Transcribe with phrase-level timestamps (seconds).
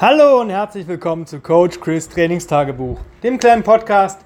[0.00, 4.20] Hallo und herzlich willkommen zu Coach Chris Trainingstagebuch, dem kleinen Podcast,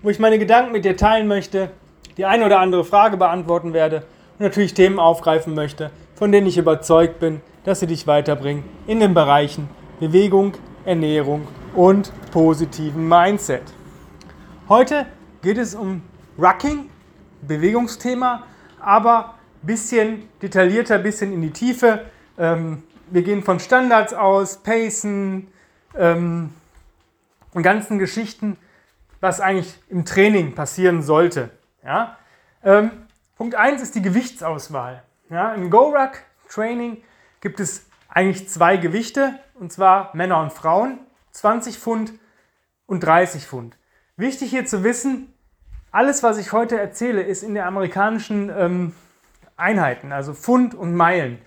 [0.00, 1.70] wo ich meine Gedanken mit dir teilen möchte,
[2.16, 4.06] die eine oder andere Frage beantworten werde
[4.38, 9.00] und natürlich Themen aufgreifen möchte, von denen ich überzeugt bin, dass sie dich weiterbringen in
[9.00, 9.68] den Bereichen
[10.00, 10.54] Bewegung,
[10.86, 13.64] Ernährung und positiven Mindset.
[14.70, 15.04] Heute
[15.42, 16.00] geht es um
[16.38, 16.88] Rucking,
[17.42, 18.44] Bewegungsthema,
[18.80, 22.06] aber ein bisschen detaillierter, ein bisschen in die Tiefe.
[22.38, 25.48] Ähm, wir gehen von Standards aus, Pacen
[25.94, 26.52] ähm,
[27.52, 28.56] und ganzen Geschichten,
[29.20, 31.50] was eigentlich im Training passieren sollte.
[31.84, 32.16] Ja?
[32.62, 32.90] Ähm,
[33.36, 35.02] Punkt 1 ist die Gewichtsauswahl.
[35.30, 35.54] Ja?
[35.54, 37.02] Im Go-Ruck-Training
[37.40, 40.98] gibt es eigentlich zwei Gewichte, und zwar Männer und Frauen,
[41.32, 42.12] 20 Pfund
[42.86, 43.76] und 30 Pfund.
[44.16, 45.32] Wichtig hier zu wissen,
[45.90, 48.94] alles, was ich heute erzähle, ist in der amerikanischen ähm,
[49.56, 51.38] Einheiten, also Pfund und Meilen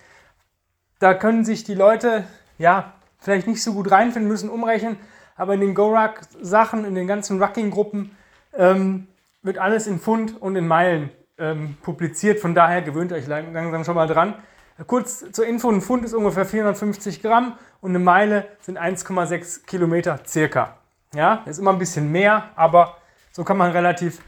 [1.02, 2.26] da können sich die Leute,
[2.60, 4.98] ja, vielleicht nicht so gut reinfinden, müssen umrechnen,
[5.36, 8.16] aber in den Go-Ruck-Sachen, in den ganzen Rucking-Gruppen
[8.54, 9.08] ähm,
[9.42, 11.10] wird alles in Pfund und in Meilen
[11.40, 12.40] ähm, publiziert.
[12.40, 14.36] Von daher gewöhnt euch langsam schon mal dran.
[14.86, 20.20] Kurz zur Info, ein Pfund ist ungefähr 450 Gramm und eine Meile sind 1,6 Kilometer
[20.26, 20.78] circa.
[21.16, 22.98] Ja, ist immer ein bisschen mehr, aber
[23.32, 24.22] so kann man relativ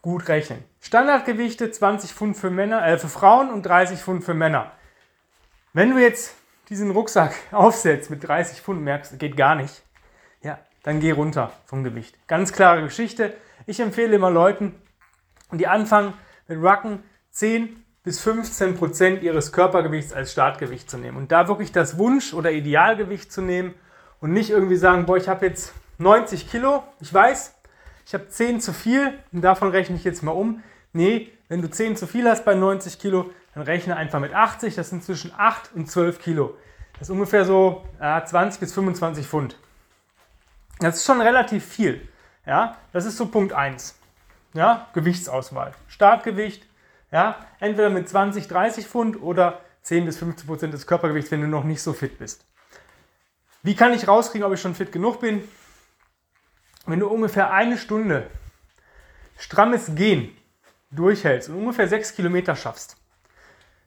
[0.00, 0.62] gut rechnen.
[0.80, 4.70] Standardgewichte 20 Pfund für, Männer, äh, für Frauen und 30 Pfund für Männer.
[5.72, 6.34] Wenn du jetzt
[6.68, 9.82] diesen Rucksack aufsetzt mit 30 Pfund, merkst, geht gar nicht,
[10.42, 12.16] ja, dann geh runter vom Gewicht.
[12.26, 13.34] Ganz klare Geschichte.
[13.66, 14.74] Ich empfehle immer Leuten,
[15.52, 16.14] die anfangen
[16.48, 21.16] mit Rucken 10 bis 15 Prozent ihres Körpergewichts als Startgewicht zu nehmen.
[21.16, 23.74] Und da wirklich das Wunsch- oder Idealgewicht zu nehmen
[24.20, 27.54] und nicht irgendwie sagen, boah, ich habe jetzt 90 Kilo, ich weiß,
[28.06, 30.64] ich habe 10 zu viel und davon rechne ich jetzt mal um.
[30.92, 34.74] Nee, wenn du 10 zu viel hast bei 90 Kilo, dann rechne einfach mit 80,
[34.74, 36.56] das sind zwischen 8 und 12 Kilo.
[36.92, 39.56] Das ist ungefähr so äh, 20 bis 25 Pfund.
[40.78, 42.06] Das ist schon relativ viel.
[42.46, 43.98] Ja, das ist so Punkt 1.
[44.54, 45.72] Ja, Gewichtsauswahl.
[45.88, 46.66] Startgewicht,
[47.12, 51.48] ja, entweder mit 20, 30 Pfund oder 10 bis 15 Prozent des Körpergewichts, wenn du
[51.48, 52.44] noch nicht so fit bist.
[53.62, 55.46] Wie kann ich rauskriegen, ob ich schon fit genug bin?
[56.86, 58.26] Wenn du ungefähr eine Stunde
[59.38, 60.36] strammes Gehen
[60.90, 62.96] durchhältst und ungefähr 6 Kilometer schaffst,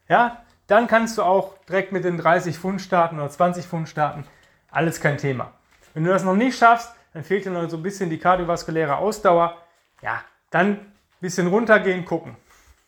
[0.08, 4.26] ja, dann kannst du auch direkt mit den 30 Pfund starten oder 20 Pfund starten.
[4.72, 5.54] Alles kein Thema.
[5.94, 8.98] Wenn du das noch nicht schaffst, dann fehlt dir noch so ein bisschen die kardiovaskuläre
[8.98, 9.58] Ausdauer.
[10.02, 12.36] Ja, dann ein bisschen runtergehen, gucken.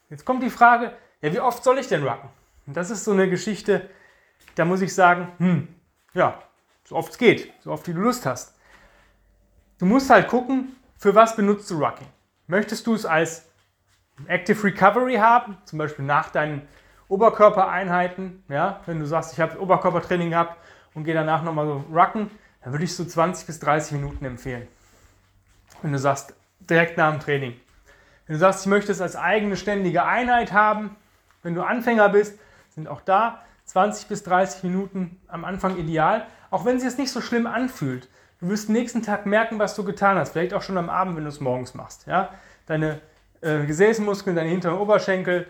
[0.10, 2.30] Jetzt kommt die Frage, ja, wie oft soll ich denn rucken?
[2.66, 3.90] Und das ist so eine Geschichte,
[4.56, 5.68] da muss ich sagen, hm,
[6.14, 6.40] ja,
[6.84, 8.56] so oft es geht, so oft wie du Lust hast.
[9.80, 12.08] Du musst halt gucken, für was benutzt du Rucking.
[12.48, 13.48] Möchtest du es als
[14.28, 16.68] Active Recovery haben, zum Beispiel nach deinen
[17.08, 20.58] Oberkörpereinheiten, ja, wenn du sagst, ich habe Oberkörpertraining gehabt
[20.94, 22.32] und gehe danach nochmal so rucken,
[22.64, 24.68] dann würde ich so 20 bis 30 Minuten empfehlen.
[25.82, 27.54] Wenn du sagst, direkt nach dem Training.
[28.26, 30.96] Wenn du sagst, ich möchte es als eigene ständige Einheit haben,
[31.44, 32.40] wenn du Anfänger bist,
[32.70, 37.22] sind auch da 20 bis 30 Minuten am Anfang ideal, auch wenn es nicht so
[37.22, 38.10] schlimm anfühlt.
[38.40, 41.24] Du wirst nächsten Tag merken, was du getan hast, vielleicht auch schon am Abend, wenn
[41.24, 42.08] du es morgens machst.
[42.08, 42.30] Ja?
[42.66, 43.02] Deine
[43.42, 45.48] äh, Gesäßmuskeln, deine hinteren Oberschenkel,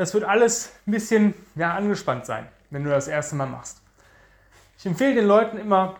[0.00, 3.82] das wird alles ein bisschen ja, angespannt sein, wenn du das erste Mal machst.
[4.78, 5.96] Ich empfehle den Leuten immer,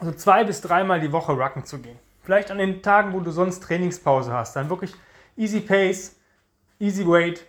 [0.00, 1.96] also zwei bis dreimal die Woche rucken zu gehen.
[2.24, 4.56] Vielleicht an den Tagen, wo du sonst Trainingspause hast.
[4.56, 4.92] Dann wirklich
[5.36, 6.16] easy pace,
[6.80, 7.46] easy weight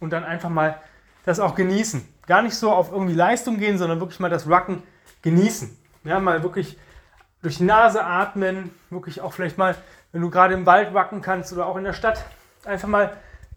[0.00, 0.80] und dann einfach mal
[1.26, 2.08] das auch genießen.
[2.26, 4.82] Gar nicht so auf irgendwie Leistung gehen, sondern wirklich mal das Rucken
[5.20, 5.76] genießen.
[6.04, 6.78] Ja, mal wirklich
[7.42, 9.76] durch die Nase atmen, wirklich auch vielleicht mal,
[10.12, 12.24] wenn du gerade im Wald wacken kannst oder auch in der Stadt,
[12.64, 13.14] einfach mal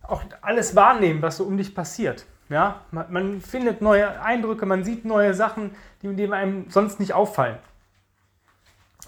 [0.07, 2.25] auch alles wahrnehmen, was so um dich passiert.
[2.49, 7.13] Ja, man, man findet neue Eindrücke, man sieht neue Sachen, die, die einem sonst nicht
[7.13, 7.57] auffallen.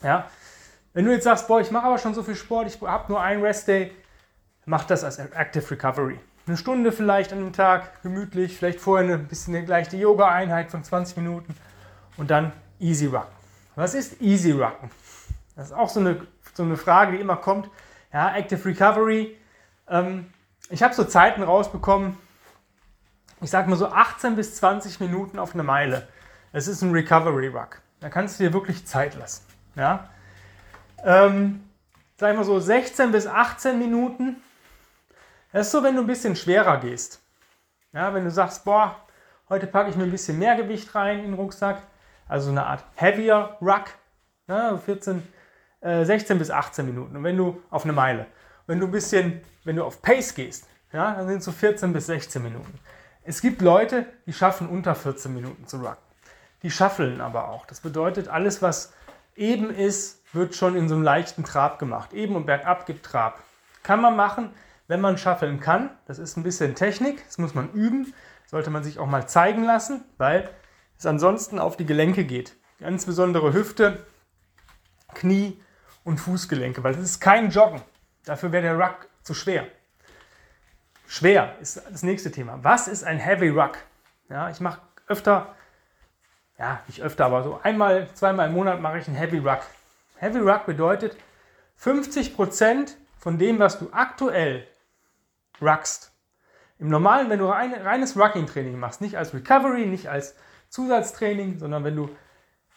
[0.03, 0.29] Ja,
[0.93, 3.21] wenn du jetzt sagst, boah, ich mache aber schon so viel Sport, ich habe nur
[3.21, 3.91] einen Rest-Day,
[4.65, 6.19] mach das als Active Recovery.
[6.47, 10.83] Eine Stunde vielleicht an dem Tag, gemütlich, vielleicht vorher ein bisschen eine leichte Yoga-Einheit von
[10.83, 11.55] 20 Minuten
[12.17, 13.31] und dann Easy Rocken.
[13.75, 14.89] Was ist Easy Rocken?
[15.55, 17.69] Das ist auch so eine, so eine Frage, die immer kommt.
[18.11, 19.37] Ja, Active Recovery.
[19.87, 20.25] Ähm,
[20.69, 22.17] ich habe so Zeiten rausbekommen,
[23.41, 26.07] ich sage mal so 18 bis 20 Minuten auf eine Meile.
[26.51, 27.81] Es ist ein Recovery Ruck.
[27.99, 29.45] Da kannst du dir wirklich Zeit lassen.
[29.75, 30.09] Ja?
[31.03, 31.63] Ähm,
[32.17, 34.37] sag ich mal so 16 bis 18 Minuten.
[35.51, 37.21] Das ist so, wenn du ein bisschen schwerer gehst.
[37.93, 38.95] Ja, wenn du sagst, boah,
[39.47, 41.81] heute packe ich mir ein bisschen mehr Gewicht rein in den Rucksack.
[42.27, 43.85] Also eine Art heavier Ruck.
[44.47, 45.23] Ja, 14,
[45.81, 47.15] äh, 16 bis 18 Minuten.
[47.15, 48.27] Und wenn du auf eine Meile.
[48.69, 51.91] Wenn du ein bisschen, wenn du auf Pace gehst, ja, dann sind es so 14
[51.91, 52.77] bis 16 Minuten.
[53.23, 55.97] Es gibt Leute, die schaffen unter 14 Minuten zu rucken.
[56.61, 57.65] die schaffeln aber auch.
[57.65, 58.93] Das bedeutet, alles, was
[59.35, 62.13] eben ist, wird schon in so einem leichten Trab gemacht.
[62.13, 63.43] Eben und bergab gibt Trab.
[63.81, 64.51] Kann man machen,
[64.87, 65.89] wenn man schaffeln kann.
[66.05, 68.13] Das ist ein bisschen Technik, das muss man üben.
[68.45, 70.47] Sollte man sich auch mal zeigen lassen, weil
[70.95, 72.55] es ansonsten auf die Gelenke geht.
[72.77, 74.05] Insbesondere Hüfte,
[75.15, 75.59] Knie
[76.03, 77.81] und Fußgelenke, weil das ist kein Joggen.
[78.29, 79.65] Dafür wäre der Ruck zu schwer.
[81.07, 82.59] Schwer ist das nächste Thema.
[82.61, 83.79] Was ist ein Heavy Ruck?
[84.29, 85.55] Ja, ich mache öfter,
[86.59, 89.61] ja, nicht öfter, aber so einmal, zweimal im Monat mache ich einen Heavy Ruck.
[90.17, 91.17] Heavy Ruck bedeutet
[91.81, 94.67] 50% von dem, was du aktuell
[95.59, 96.11] ruckst.
[96.77, 100.35] Im Normalen, wenn du rein, reines Rucking-Training machst, nicht als Recovery, nicht als
[100.69, 102.15] Zusatztraining, sondern wenn du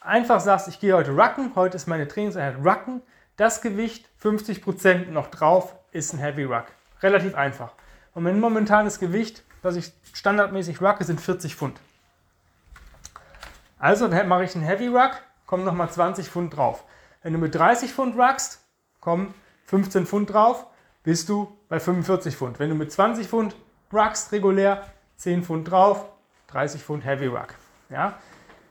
[0.01, 3.03] einfach sagst, ich gehe heute rucken, heute ist meine Trainingseinheit rucken,
[3.43, 6.67] das Gewicht 50% noch drauf ist ein Heavy Ruck.
[7.03, 7.73] Relativ einfach.
[8.15, 11.81] Und mein momentanes Gewicht, was ich standardmäßig rucke, sind 40 Pfund.
[13.81, 16.85] Also mache ich einen Heavy Ruck, kommen nochmal 20 Pfund drauf.
[17.25, 18.61] Wenn du mit 30 Pfund ruckst,
[19.01, 19.35] kommen
[19.65, 20.67] 15 Pfund drauf,
[21.03, 22.61] bist du bei 45 Pfund.
[22.61, 23.57] Wenn du mit 20 Pfund
[23.93, 24.87] ruckst regulär,
[25.17, 26.05] 10 Pfund drauf,
[26.47, 27.57] 30 Pfund Heavy Ruck.
[27.91, 28.21] Ja?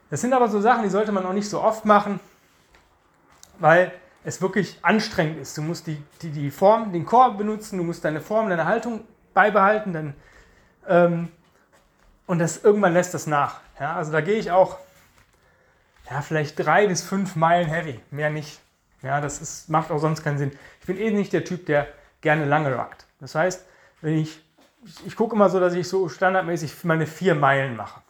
[0.10, 2.22] Das sind aber so Sachen, die sollte man auch nicht so oft machen,
[3.60, 3.92] weil
[4.24, 5.58] es wirklich anstrengend ist.
[5.58, 9.02] Du musst die, die, die Form, den Chor benutzen, du musst deine Form, deine Haltung
[9.34, 10.14] beibehalten, dann,
[10.88, 11.30] ähm,
[12.28, 13.62] und das irgendwann lässt das nach.
[13.80, 14.78] Ja, also da gehe ich auch
[16.10, 18.60] ja, vielleicht drei bis fünf Meilen heavy, mehr nicht.
[19.02, 20.52] Ja, das ist, macht auch sonst keinen Sinn.
[20.82, 21.88] Ich bin eh nicht der Typ, der
[22.20, 23.08] gerne lange rackt.
[23.20, 23.66] Das heißt,
[24.02, 24.44] wenn ich,
[24.84, 28.02] ich, ich gucke immer so, dass ich so standardmäßig meine vier Meilen mache.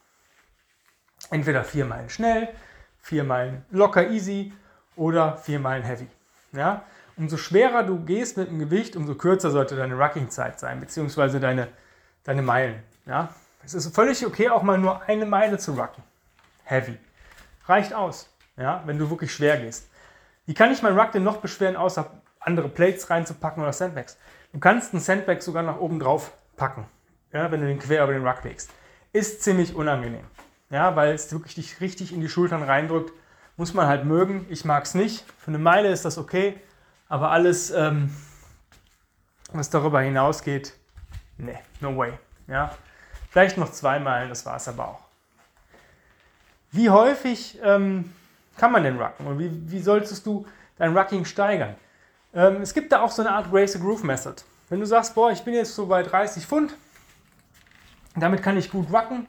[1.30, 2.48] Entweder vier Meilen schnell,
[3.00, 4.52] vier Meilen locker easy
[4.96, 6.06] oder vier Meilen heavy.
[6.52, 6.82] Ja?
[7.16, 11.68] umso schwerer du gehst mit dem Gewicht, umso kürzer sollte deine Rucking-Zeit sein, beziehungsweise deine,
[12.24, 12.82] deine Meilen.
[13.06, 13.28] Ja?
[13.64, 16.02] Es ist völlig okay, auch mal nur eine Meile zu rucken.
[16.64, 16.98] Heavy.
[17.66, 18.82] Reicht aus, ja?
[18.86, 19.88] wenn du wirklich schwer gehst.
[20.46, 22.10] Wie kann ich mein Ruck denn noch beschweren, außer
[22.40, 24.18] andere Plates reinzupacken oder Sandbags?
[24.52, 26.86] Du kannst einen Sandbag sogar nach oben drauf packen,
[27.32, 28.70] ja, wenn du den quer über den Ruck legst.
[29.12, 30.24] Ist ziemlich unangenehm,
[30.70, 33.12] ja, weil es wirklich dich richtig in die Schultern reindrückt.
[33.56, 34.46] Muss man halt mögen.
[34.48, 35.24] Ich mag es nicht.
[35.38, 36.58] Für eine Meile ist das okay.
[37.08, 38.10] Aber alles, ähm,
[39.52, 40.72] was darüber hinausgeht,
[41.36, 42.12] nee, no way.
[42.46, 42.74] Ja?
[43.30, 45.00] Vielleicht noch zweimal, das war es aber auch.
[46.70, 48.12] Wie häufig ähm,
[48.56, 50.46] kann man denn rucken und wie, wie solltest du
[50.78, 51.74] dein Rucking steigern?
[52.34, 54.36] Ähm, es gibt da auch so eine Art Race Groove Method.
[54.70, 56.74] Wenn du sagst, boah, ich bin jetzt so bei 30 Pfund,
[58.16, 59.26] damit kann ich gut rucken,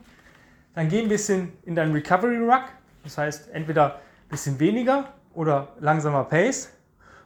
[0.73, 2.63] dann geh ein bisschen in deinen Recovery Ruck.
[3.03, 3.99] Das heißt, entweder
[4.29, 6.69] bisschen weniger oder langsamer Pace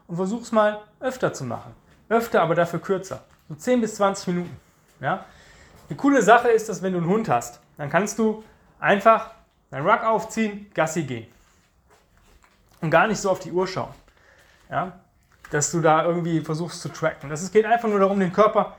[0.08, 1.74] und versuch es mal öfter zu machen.
[2.10, 3.24] Öfter, aber dafür kürzer.
[3.50, 4.58] So 10 bis 20 Minuten.
[5.00, 5.26] Ja?
[5.90, 8.44] Eine coole Sache ist, dass wenn du einen Hund hast, dann kannst du
[8.80, 9.32] einfach
[9.70, 11.28] deinen Ruck aufziehen, Gassi gehen.
[12.82, 13.94] Und gar nicht so auf die Uhr schauen.
[14.70, 15.00] Ja?
[15.52, 17.30] Dass du da irgendwie versuchst zu tracken.
[17.30, 18.78] Das geht einfach nur darum, den Körper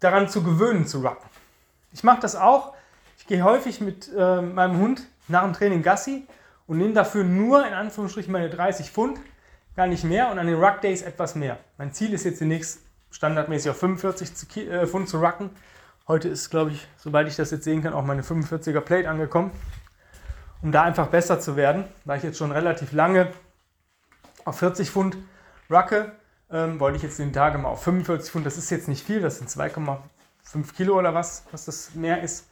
[0.00, 1.28] daran zu gewöhnen zu rucken.
[1.92, 2.74] Ich mache das auch.
[3.18, 6.26] Ich gehe häufig mit äh, meinem Hund nach dem Training Gassi
[6.70, 9.18] und nehme dafür nur in Anführungsstrichen meine 30 Pfund
[9.74, 11.58] gar nicht mehr und an den Ruck Days etwas mehr.
[11.78, 12.78] Mein Ziel ist jetzt demnächst
[13.10, 15.50] standardmäßig auf 45 äh, Pfund zu rucken.
[16.06, 19.50] Heute ist, glaube ich, sobald ich das jetzt sehen kann, auch meine 45er Plate angekommen.
[20.62, 23.32] Um da einfach besser zu werden, weil ich jetzt schon relativ lange
[24.44, 25.16] auf 40 Pfund
[25.68, 26.12] rucke,
[26.52, 28.46] ähm, wollte ich jetzt den Tage mal auf 45 Pfund.
[28.46, 32.46] Das ist jetzt nicht viel, das sind 2,5 Kilo oder was, was das mehr ist.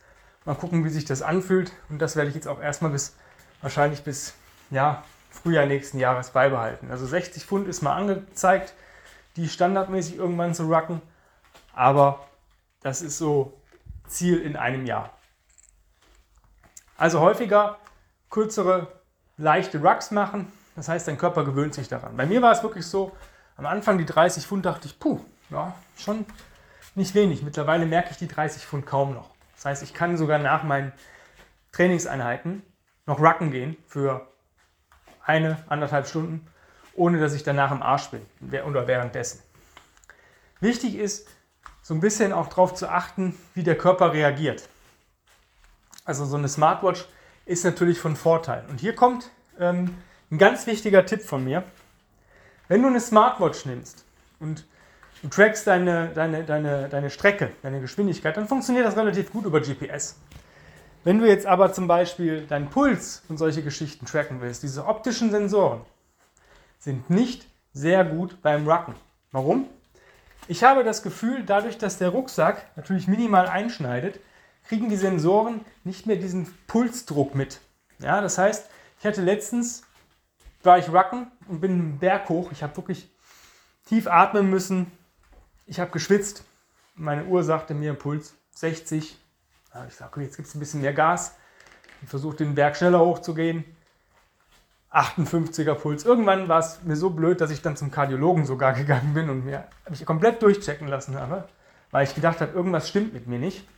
[0.45, 1.71] Mal gucken, wie sich das anfühlt.
[1.89, 3.15] Und das werde ich jetzt auch erstmal bis,
[3.61, 4.35] wahrscheinlich bis,
[4.71, 6.91] ja, Frühjahr nächsten Jahres beibehalten.
[6.91, 8.75] Also 60 Pfund ist mal angezeigt,
[9.37, 11.01] die standardmäßig irgendwann zu rucken.
[11.75, 12.27] Aber
[12.83, 13.61] das ist so
[14.09, 15.11] Ziel in einem Jahr.
[16.97, 17.79] Also häufiger
[18.31, 18.89] kürzere,
[19.37, 20.53] leichte Rucks machen.
[20.75, 22.17] Das heißt, dein Körper gewöhnt sich daran.
[22.17, 23.17] Bei mir war es wirklich so,
[23.57, 26.27] am Anfang die 30 Pfund dachte ich, puh, ja, schon
[26.95, 27.43] nicht wenig.
[27.43, 29.31] Mittlerweile merke ich die 30 Pfund kaum noch.
[29.57, 30.93] Das heißt, ich kann sogar nach meinen
[31.73, 32.63] Trainingseinheiten
[33.09, 34.29] noch rucken gehen für
[35.25, 36.47] eine, anderthalb Stunden,
[36.95, 38.23] ohne dass ich danach im Arsch bin
[38.65, 39.41] oder währenddessen.
[40.61, 41.29] Wichtig ist,
[41.83, 44.69] so ein bisschen auch darauf zu achten, wie der Körper reagiert.
[46.05, 47.07] Also so eine Smartwatch
[47.47, 48.65] ist natürlich von Vorteil.
[48.69, 49.97] Und hier kommt ähm,
[50.31, 51.65] ein ganz wichtiger Tipp von mir.
[52.69, 54.05] Wenn du eine Smartwatch nimmst
[54.39, 54.67] und
[55.23, 59.61] du trackst deine, deine, deine, deine Strecke, deine Geschwindigkeit, dann funktioniert das relativ gut über
[59.61, 60.17] GPS.
[61.05, 65.31] Wenn du jetzt aber zum Beispiel deinen Puls und solche Geschichten tracken willst, diese optischen
[65.31, 65.83] Sensoren
[66.79, 68.95] sind nicht sehr gut beim Rucken.
[69.31, 69.69] Warum?
[70.49, 74.21] Ich habe das Gefühl, dadurch, dass der Rucksack natürlich minimal einschneidet,
[74.67, 77.61] kriegen die Sensoren nicht mehr diesen Pulsdruck mit.
[78.01, 79.83] Ja, das heißt, ich hatte letztens,
[80.63, 82.51] war ich rucken und bin einen Berg hoch.
[82.53, 83.09] Ich habe wirklich
[83.87, 84.91] tief atmen müssen.
[85.67, 86.45] Ich habe geschwitzt.
[86.95, 89.17] Meine Uhr sagte mir Puls 60.
[89.79, 91.37] Ja, ich sage, jetzt gibt es ein bisschen mehr Gas.
[92.03, 93.65] Ich versuche den Berg schneller hochzugehen.
[94.93, 96.05] 58er Puls.
[96.05, 99.45] Irgendwann war es mir so blöd, dass ich dann zum Kardiologen sogar gegangen bin und
[99.45, 101.47] mir mich komplett durchchecken lassen habe,
[101.93, 103.69] weil ich gedacht habe, irgendwas stimmt mit mir nicht.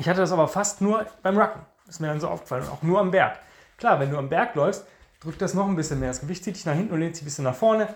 [0.00, 1.60] Ich hatte das aber fast nur beim Rucken.
[1.88, 2.64] Ist mir dann so aufgefallen.
[2.64, 3.38] Und auch nur am Berg.
[3.76, 4.84] Klar, wenn du am Berg läufst,
[5.20, 6.08] drückt das noch ein bisschen mehr.
[6.08, 7.94] Das Gewicht zieht dich nach hinten und lehnt sich ein bisschen nach vorne.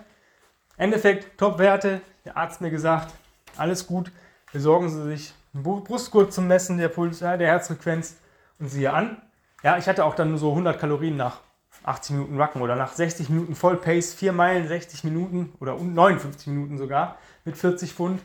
[0.77, 2.01] Endeffekt, Top-Werte.
[2.25, 3.13] Der Arzt mir gesagt,
[3.57, 4.13] alles gut.
[4.53, 8.17] Besorgen Sie sich Brustgurt zum Messen der, Puls, der Herzfrequenz
[8.59, 9.21] und siehe an.
[9.63, 11.41] Ja, ich hatte auch dann nur so 100 Kalorien nach
[11.85, 16.79] 80 Minuten Rucken oder nach 60 Minuten Vollpace, 4 Meilen, 60 Minuten oder 59 Minuten
[16.79, 18.21] sogar mit 40 Pfund,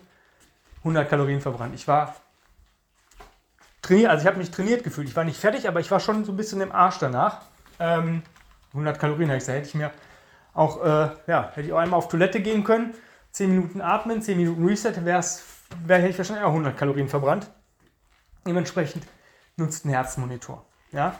[0.80, 1.76] 100 Kalorien verbrannt.
[1.76, 2.16] Ich war
[3.82, 5.08] trainiert, also ich habe mich trainiert gefühlt.
[5.08, 7.42] Ich war nicht fertig, aber ich war schon so ein bisschen im Arsch danach.
[7.80, 8.22] Ähm,
[8.74, 9.92] 100 Kalorien habe ich gesagt, hätte ich mir
[10.54, 12.94] auch, äh, ja, hätte ich auch einmal auf Toilette gehen können,
[13.32, 15.20] 10 Minuten atmen, 10 Minuten Reset, wäre
[15.86, 17.50] wär, hätte ich wahrscheinlich auch 100 Kalorien verbrannt.
[18.46, 19.06] Dementsprechend
[19.58, 20.64] nutzt ein Herzmonitor.
[20.92, 21.20] Ja?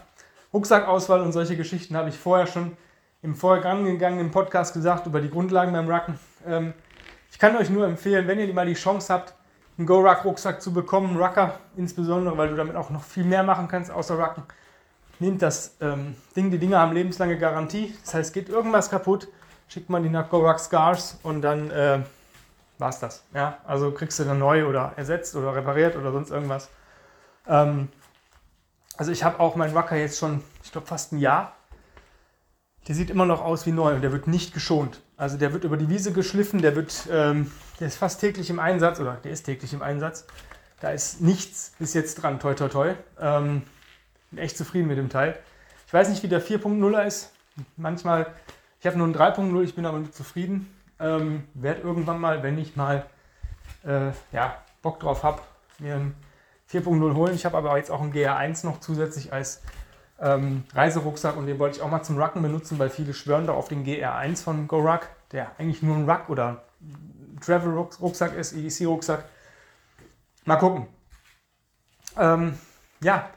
[0.54, 2.78] Rucksackauswahl und solche Geschichten habe ich vorher schon
[3.22, 6.20] im vorhergegangenen Podcast gesagt über die Grundlagen beim Rucken.
[6.46, 6.74] Ähm,
[7.32, 9.34] ich kann euch nur empfehlen, wenn ihr mal die Chance habt,
[9.78, 13.92] einen Go-Ruck-Rucksack zu bekommen, Rucker insbesondere, weil du damit auch noch viel mehr machen kannst
[13.92, 14.44] außer Rucken.
[15.20, 17.96] Nehmt das ähm, Ding, die Dinger haben lebenslange Garantie.
[18.04, 19.28] Das heißt, geht irgendwas kaputt,
[19.68, 22.00] schickt man die nach Go-Ruck Scars und dann äh,
[22.80, 23.24] es das.
[23.34, 23.58] Ja?
[23.66, 26.70] Also kriegst du dann neu oder ersetzt oder repariert oder sonst irgendwas.
[27.48, 27.90] Ähm,
[28.98, 31.56] also ich habe auch meinen Rucker jetzt schon, ich glaube, fast ein Jahr.
[32.88, 35.02] Der sieht immer noch aus wie neu und der wird nicht geschont.
[35.18, 38.60] Also der wird über die Wiese geschliffen, der wird, ähm, der ist fast täglich im
[38.60, 40.26] Einsatz oder der ist täglich im Einsatz.
[40.80, 42.94] Da ist nichts bis jetzt dran, toi toi toi.
[43.20, 43.64] Ähm,
[44.32, 45.38] bin echt zufrieden mit dem Teil.
[45.88, 47.32] Ich weiß nicht, wie der 4.0er ist.
[47.76, 48.28] Manchmal,
[48.80, 50.72] ich habe nur einen 3.0, ich bin aber zufrieden.
[51.00, 53.06] Ähm, werde irgendwann mal, wenn ich mal
[53.84, 55.42] äh, ja, Bock drauf habe,
[55.80, 56.16] mir einen
[56.72, 57.36] 4.0 holen.
[57.36, 59.62] Ich habe aber jetzt auch einen GR1 noch zusätzlich als
[60.20, 63.54] ähm, Reiserucksack und den wollte ich auch mal zum Rucken benutzen, weil viele schwören da
[63.54, 66.64] auf den GR1 von GoRuck, der eigentlich nur ein Ruck oder
[67.42, 69.26] Travel-Rucksack ist, EDC-Rucksack.
[70.46, 70.88] Mal gucken.
[72.18, 72.58] Ähm,
[73.02, 73.30] ja,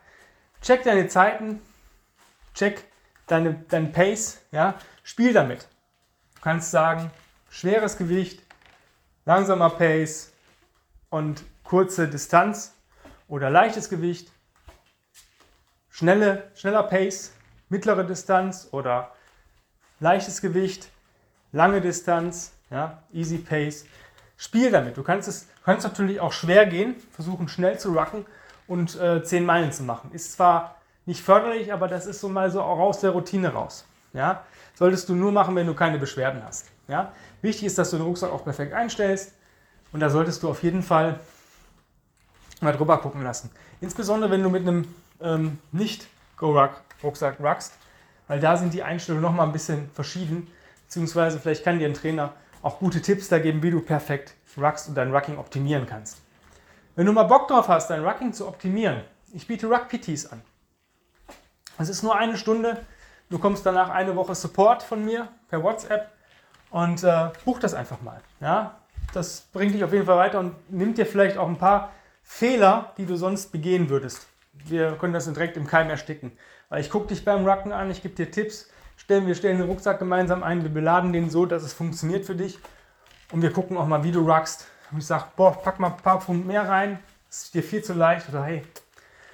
[0.63, 1.61] check deine Zeiten,
[2.55, 2.85] check
[3.27, 5.69] deine, dein Pace, ja, spiel damit.
[6.37, 7.11] Du kannst sagen,
[7.51, 8.43] schweres Gewicht,
[9.27, 10.33] langsamer Pace
[11.11, 12.73] und kurze Distanz
[13.29, 14.33] oder leichtes Gewicht,
[15.91, 17.33] schnelle, schneller Pace,
[17.69, 19.13] mittlere Distanz oder
[19.99, 20.89] leichtes Gewicht,
[21.53, 23.85] lange Distanz, ja, easy Pace.
[24.37, 24.97] Spiel damit.
[24.97, 28.25] Du kannst es kannst natürlich auch schwer gehen, versuchen schnell zu rucken
[28.67, 30.13] und äh, 10 Meilen zu machen.
[30.13, 33.85] Ist zwar nicht förderlich, aber das ist so mal so auch aus der Routine raus.
[34.13, 34.45] Ja?
[34.75, 36.67] Solltest du nur machen, wenn du keine Beschwerden hast.
[36.89, 37.13] Ja?
[37.43, 39.33] Wichtig ist, dass du den Rucksack auch perfekt einstellst
[39.93, 41.21] und da solltest du auf jeden Fall
[42.61, 43.51] mal drüber gucken lassen.
[43.81, 47.75] Insbesondere wenn du mit einem ähm, nicht Go-Rucksack ruckst,
[48.29, 50.47] weil da sind die Einstellungen nochmal ein bisschen verschieden,
[50.87, 54.89] beziehungsweise vielleicht kann dir ein Trainer auch gute Tipps da geben, wie du perfekt ruckst
[54.89, 56.19] und dein Rucking optimieren kannst.
[56.97, 59.03] Wenn du mal Bock drauf hast, dein Rucking zu optimieren,
[59.33, 60.43] ich biete Ruck-PTs an.
[61.79, 62.85] Es ist nur eine Stunde,
[63.31, 66.11] du kommst danach eine Woche Support von mir per WhatsApp
[66.71, 68.21] und äh, buch das einfach mal.
[68.41, 68.77] Ja?
[69.13, 72.93] Das bringt dich auf jeden Fall weiter und nimmt dir vielleicht auch ein paar Fehler,
[72.97, 74.27] die du sonst begehen würdest.
[74.53, 76.33] Wir können das direkt im Keim ersticken.
[76.69, 79.69] Weil ich gucke dich beim Rucken an, ich gebe dir Tipps, stellen, wir stellen den
[79.69, 82.59] Rucksack gemeinsam ein, wir beladen den so, dass es funktioniert für dich.
[83.33, 84.67] Und wir gucken auch mal, wie du ruckst.
[84.93, 87.95] Und ich sage, boah, pack mal ein paar Pfund mehr rein, ist dir viel zu
[87.95, 88.29] leicht.
[88.29, 88.63] Oder hey,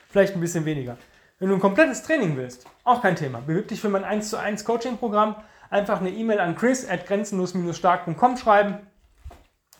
[0.08, 0.96] vielleicht ein bisschen weniger.
[1.38, 3.40] Wenn du ein komplettes Training willst, auch kein Thema.
[3.40, 5.36] Bewirb dich für mein 1 zu 1 Coaching-Programm.
[5.68, 8.86] Einfach eine E-Mail an chris at grenzenlos-stark.com schreiben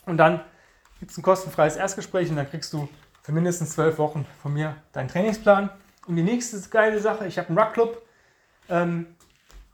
[0.06, 0.40] und dann
[0.98, 2.88] gibt es ein kostenfreies Erstgespräch und dann kriegst du
[3.22, 5.68] für mindestens zwölf Wochen von mir deinen Trainingsplan.
[6.06, 8.00] Und die nächste geile Sache, ich habe einen Ruckclub,
[8.68, 9.16] ähm,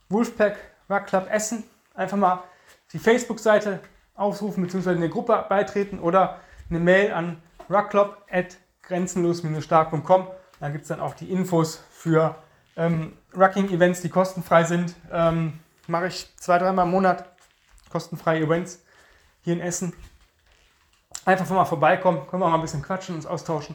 [0.09, 0.57] Wolfpack
[0.89, 1.65] Ruck Club Essen.
[1.95, 2.45] Einfach mal
[2.93, 3.81] die Facebook-Seite
[4.15, 4.93] aufrufen bzw.
[4.93, 6.39] in der Gruppe beitreten oder
[6.71, 10.29] eine Mail an ruckclub.grenzenlos-stark.com.
[10.63, 12.37] Da gibt es dann auch die Infos für
[12.77, 14.95] ähm, Rucking-Events, die kostenfrei sind.
[15.11, 17.25] Ähm, Mache ich zwei, dreimal im Monat
[17.91, 18.85] kostenfreie Events
[19.43, 19.93] hier in Essen.
[21.25, 23.75] Einfach mal vorbeikommen, können wir mal ein bisschen quatschen, uns austauschen.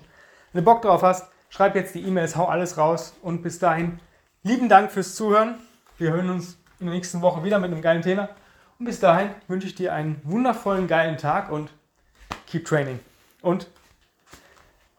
[0.53, 3.99] Wenn du Bock drauf hast, schreib jetzt die E-Mails, hau alles raus und bis dahin
[4.43, 5.55] lieben Dank fürs Zuhören.
[5.97, 8.29] Wir hören uns in der nächsten Woche wieder mit einem geilen Thema.
[8.79, 11.69] Und bis dahin wünsche ich dir einen wundervollen, geilen Tag und
[12.45, 13.01] keep training.
[13.41, 13.67] Und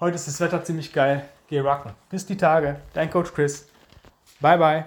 [0.00, 1.26] heute ist das Wetter ziemlich geil.
[1.49, 1.93] Geh rocken.
[2.11, 2.76] Bis die Tage.
[2.93, 3.67] Dein Coach Chris.
[4.40, 4.85] Bye, bye.